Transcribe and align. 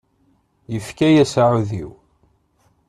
Yefka-yas 0.73 1.33
aɛudiw. 1.43 1.91